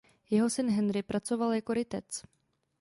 [0.29, 2.23] Jeho syn Henry pracoval jako rytec.